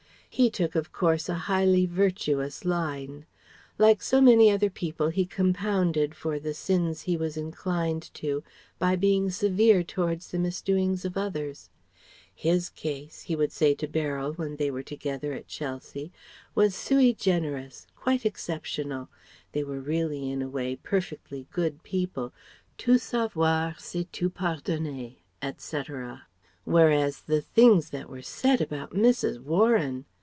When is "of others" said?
11.03-11.69